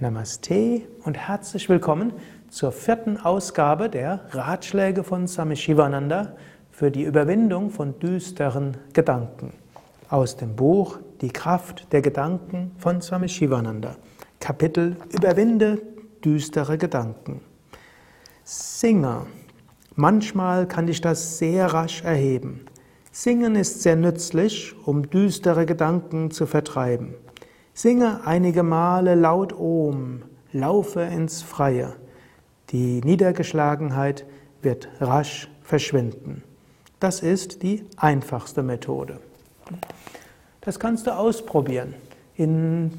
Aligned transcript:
Namaste 0.00 0.82
und 1.02 1.18
herzlich 1.18 1.68
willkommen 1.68 2.12
zur 2.50 2.70
vierten 2.70 3.16
Ausgabe 3.16 3.90
der 3.90 4.20
Ratschläge 4.30 5.02
von 5.02 5.26
Swami 5.26 5.56
Shivananda 5.56 6.36
für 6.70 6.92
die 6.92 7.02
Überwindung 7.02 7.70
von 7.70 7.98
düsteren 7.98 8.76
Gedanken. 8.92 9.54
Aus 10.08 10.36
dem 10.36 10.54
Buch 10.54 11.00
Die 11.20 11.30
Kraft 11.30 11.92
der 11.92 12.00
Gedanken 12.00 12.70
von 12.78 13.02
Swami 13.02 13.28
Shivananda. 13.28 13.96
Kapitel 14.38 14.94
Überwinde 15.10 15.82
düstere 16.24 16.78
Gedanken. 16.78 17.40
Singe. 18.44 19.26
Manchmal 19.96 20.68
kann 20.68 20.86
dich 20.86 21.00
das 21.00 21.38
sehr 21.38 21.74
rasch 21.74 22.04
erheben. 22.04 22.66
Singen 23.10 23.56
ist 23.56 23.82
sehr 23.82 23.96
nützlich, 23.96 24.76
um 24.86 25.10
düstere 25.10 25.66
Gedanken 25.66 26.30
zu 26.30 26.46
vertreiben. 26.46 27.16
Singe 27.78 28.22
einige 28.24 28.64
Male 28.64 29.14
laut 29.14 29.52
Om, 29.52 30.22
laufe 30.50 31.00
ins 31.00 31.42
Freie. 31.42 31.92
Die 32.70 33.00
Niedergeschlagenheit 33.02 34.26
wird 34.62 34.88
rasch 35.00 35.48
verschwinden. 35.62 36.42
Das 36.98 37.20
ist 37.20 37.62
die 37.62 37.84
einfachste 37.96 38.64
Methode. 38.64 39.20
Das 40.60 40.80
kannst 40.80 41.06
du 41.06 41.16
ausprobieren. 41.16 41.94
In 42.34 42.90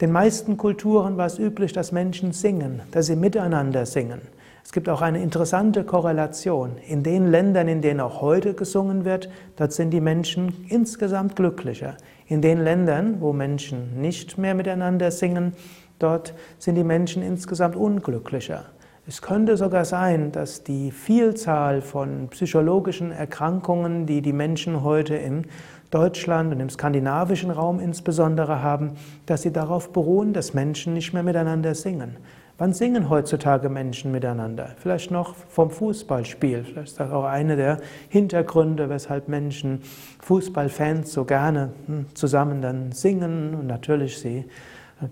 den 0.00 0.12
meisten 0.12 0.56
Kulturen 0.56 1.18
war 1.18 1.26
es 1.26 1.38
üblich, 1.38 1.74
dass 1.74 1.92
Menschen 1.92 2.32
singen, 2.32 2.80
dass 2.90 3.08
sie 3.08 3.16
miteinander 3.16 3.84
singen. 3.84 4.22
Es 4.64 4.72
gibt 4.72 4.88
auch 4.88 5.02
eine 5.02 5.22
interessante 5.22 5.84
Korrelation. 5.84 6.78
In 6.88 7.02
den 7.02 7.30
Ländern, 7.30 7.68
in 7.68 7.82
denen 7.82 8.00
auch 8.00 8.22
heute 8.22 8.54
gesungen 8.54 9.04
wird, 9.04 9.28
dort 9.56 9.74
sind 9.74 9.90
die 9.90 10.00
Menschen 10.00 10.64
insgesamt 10.68 11.36
glücklicher. 11.36 11.98
In 12.32 12.40
den 12.40 12.64
Ländern, 12.64 13.20
wo 13.20 13.34
Menschen 13.34 14.00
nicht 14.00 14.38
mehr 14.38 14.54
miteinander 14.54 15.10
singen, 15.10 15.52
dort 15.98 16.32
sind 16.58 16.76
die 16.76 16.82
Menschen 16.82 17.22
insgesamt 17.22 17.76
unglücklicher. 17.76 18.64
Es 19.06 19.20
könnte 19.20 19.58
sogar 19.58 19.84
sein, 19.84 20.32
dass 20.32 20.64
die 20.64 20.92
Vielzahl 20.92 21.82
von 21.82 22.28
psychologischen 22.30 23.12
Erkrankungen, 23.12 24.06
die 24.06 24.22
die 24.22 24.32
Menschen 24.32 24.82
heute 24.82 25.14
in 25.14 25.44
Deutschland 25.90 26.54
und 26.54 26.60
im 26.60 26.70
skandinavischen 26.70 27.50
Raum 27.50 27.78
insbesondere 27.80 28.62
haben, 28.62 28.92
dass 29.26 29.42
sie 29.42 29.52
darauf 29.52 29.92
beruhen, 29.92 30.32
dass 30.32 30.54
Menschen 30.54 30.94
nicht 30.94 31.12
mehr 31.12 31.22
miteinander 31.22 31.74
singen. 31.74 32.16
Wann 32.62 32.74
singen 32.74 33.10
heutzutage 33.10 33.68
Menschen 33.68 34.12
miteinander? 34.12 34.76
Vielleicht 34.76 35.10
noch 35.10 35.34
vom 35.34 35.68
Fußballspiel. 35.68 36.62
Vielleicht 36.62 36.92
ist 36.92 37.00
das 37.00 37.10
auch 37.10 37.24
einer 37.24 37.56
der 37.56 37.80
Hintergründe, 38.08 38.88
weshalb 38.88 39.26
Menschen, 39.26 39.82
Fußballfans 40.20 41.12
so 41.12 41.24
gerne 41.24 41.72
hm, 41.86 42.06
zusammen 42.14 42.62
dann 42.62 42.92
singen 42.92 43.56
und 43.56 43.66
natürlich 43.66 44.20
sie 44.20 44.44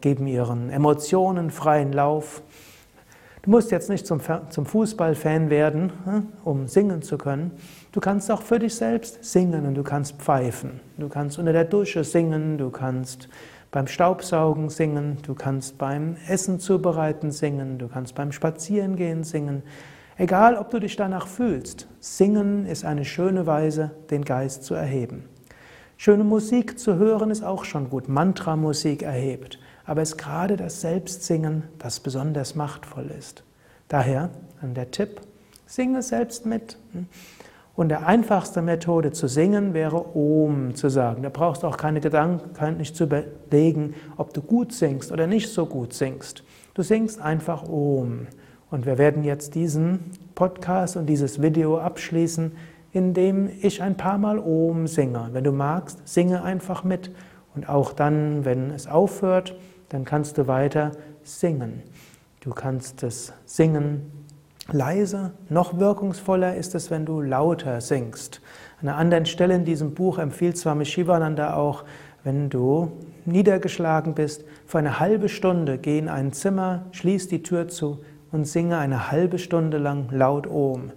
geben 0.01 0.29
ihren 0.29 0.71
Emotionen 0.71 1.51
freien 1.51 1.93
Lauf. 1.93 2.41
Du 3.43 3.51
musst 3.51 3.73
jetzt 3.73 3.91
nicht 3.91 4.07
zum, 4.07 4.21
zum 4.51 4.65
Fußballfan 4.65 5.51
werden, 5.51 5.93
hm, 6.05 6.29
um 6.45 6.69
singen 6.69 7.03
zu 7.03 7.19
können. 7.19 7.51
Du 7.91 7.99
kannst 7.99 8.31
auch 8.31 8.43
für 8.43 8.61
dich 8.61 8.77
selbst 8.77 9.25
singen 9.25 9.67
und 9.67 9.75
du 9.75 9.83
kannst 9.83 10.23
pfeifen. 10.23 10.79
Du 10.99 11.09
kannst 11.09 11.37
unter 11.37 11.53
der 11.53 11.65
Dusche 11.65 12.05
singen, 12.05 12.59
du 12.59 12.71
kannst 12.71 13.29
beim 13.71 13.87
Staubsaugen 13.87 14.69
singen, 14.69 15.19
du 15.23 15.35
kannst 15.35 15.79
beim 15.79 16.17
Essen 16.29 16.59
zubereiten 16.59 17.31
singen, 17.31 17.79
du 17.79 17.89
kannst 17.89 18.15
beim 18.15 18.33
Spazierengehen 18.33 19.25
singen. 19.25 19.63
Egal, 20.17 20.57
ob 20.57 20.71
du 20.71 20.81
dich 20.81 20.97
danach 20.97 21.27
fühlst, 21.27 21.87
singen 22.01 22.67
ist 22.67 22.85
eine 22.85 23.05
schöne 23.05 23.47
Weise, 23.47 23.93
den 24.11 24.25
Geist 24.25 24.65
zu 24.65 24.75
erheben. 24.75 25.25
Schöne 25.97 26.25
Musik 26.25 26.79
zu 26.79 26.97
hören 26.97 27.31
ist 27.31 27.43
auch 27.43 27.65
schon 27.65 27.91
gut. 27.91 28.09
Mantra-Musik 28.09 29.03
erhebt. 29.03 29.59
Aber 29.85 30.03
es 30.03 30.13
ist 30.13 30.19
gerade 30.19 30.57
das 30.57 30.81
Selbstsingen, 30.81 31.65
das 31.79 32.01
besonders 32.01 32.55
machtvoll 32.55 33.11
ist. 33.19 33.45
Daher 33.89 34.31
der 34.63 34.91
Tipp, 34.91 35.21
singe 35.67 36.03
selbst 36.03 36.47
mit. 36.47 36.79
Und 37.81 37.89
der 37.89 38.07
einfachste 38.07 38.61
Methode 38.61 39.11
zu 39.11 39.27
singen 39.27 39.73
wäre 39.73 40.15
Om 40.15 40.75
zu 40.75 40.91
sagen. 40.91 41.23
Da 41.23 41.31
brauchst 41.31 41.63
du 41.63 41.67
auch 41.67 41.79
keine 41.79 42.03
Gedanken, 42.03 42.77
nicht 42.77 42.95
zu 42.95 43.05
überlegen, 43.05 43.95
ob 44.19 44.35
du 44.35 44.43
gut 44.43 44.75
singst 44.75 45.11
oder 45.11 45.27
nicht 45.27 45.49
so 45.49 45.65
gut 45.65 45.95
singst. 45.95 46.45
Du 46.75 46.83
singst 46.83 47.23
einfach 47.23 47.67
Om. 47.67 48.27
Und 48.71 48.85
wir 48.85 48.99
werden 48.99 49.25
jetzt 49.25 49.55
diesen 49.55 50.11
Podcast 50.35 50.99
und 50.99 51.07
dieses 51.07 51.41
Video 51.41 51.79
abschließen, 51.79 52.53
indem 52.93 53.49
ich 53.63 53.81
ein 53.81 53.97
paar 53.97 54.19
Mal 54.19 54.39
Om 54.39 54.87
singe. 54.87 55.31
Wenn 55.33 55.45
du 55.45 55.53
magst, 55.53 56.07
singe 56.07 56.43
einfach 56.43 56.85
mit. 56.85 57.11
Und 57.55 57.67
auch 57.67 57.95
dann, 57.95 58.45
wenn 58.45 58.73
es 58.73 58.89
aufhört, 58.89 59.55
dann 59.89 60.05
kannst 60.05 60.37
du 60.37 60.47
weiter 60.47 60.91
singen. 61.23 61.83
Du 62.41 62.51
kannst 62.51 63.03
es 63.05 63.33
singen 63.47 64.20
leise. 64.73 65.33
Noch 65.49 65.79
wirkungsvoller 65.79 66.57
ist 66.57 66.75
es, 66.75 66.91
wenn 66.91 67.07
du 67.07 67.21
lauter 67.21 67.81
singst. 67.81 68.41
An 68.81 68.89
einer 68.89 68.99
anderen 68.99 69.27
Stelle 69.27 69.55
in 69.55 69.65
diesem 69.65 69.95
Buch 69.95 70.19
empfiehlt 70.19 70.57
Swami 70.57 70.85
Shivananda 70.85 71.55
auch, 71.55 71.85
wenn 72.25 72.51
du 72.51 72.93
niedergeschlagen 73.25 74.15
bist, 74.15 74.45
für 74.67 74.79
eine 74.79 75.01
halbe 75.01 75.29
Stunde 75.29 75.79
geh 75.79 75.99
in 75.99 76.09
ein 76.09 76.33
Zimmer, 76.33 76.87
schließ 76.93 77.29
die 77.29 77.43
Tür 77.43 77.69
zu 77.69 78.01
und 78.33 78.47
singe 78.47 78.79
eine 78.79 79.11
halbe 79.11 79.39
Stunde 79.39 79.79
lang 79.79 80.09
laut 80.11 80.47
Om. 80.47 80.93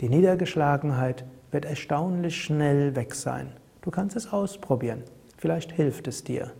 Die 0.00 0.08
Niedergeschlagenheit 0.08 1.24
wird 1.50 1.64
erstaunlich 1.64 2.40
schnell 2.40 2.94
weg 2.94 3.14
sein. 3.14 3.48
Du 3.82 3.90
kannst 3.90 4.16
es 4.16 4.32
ausprobieren. 4.32 5.02
Vielleicht 5.36 5.72
hilft 5.72 6.08
es 6.08 6.24
dir. 6.24 6.52